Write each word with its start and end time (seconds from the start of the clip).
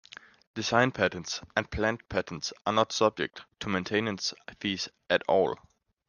Design 0.55 0.91
patents 0.91 1.41
and 1.55 1.69
plant 1.69 2.09
patents 2.09 2.53
are 2.65 2.73
not 2.73 2.91
subject 2.91 3.43
to 3.59 3.69
maintenance 3.69 4.33
fees 4.59 4.89
at 5.11 5.21
all. 5.27 5.59